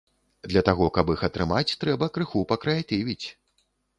Для 0.51 0.61
таго, 0.69 0.85
каб 0.95 1.09
іх 1.15 1.19
атрымаць, 1.27 1.75
трэба 1.85 2.09
крыху 2.15 2.41
пакрэатывіць! 2.53 3.27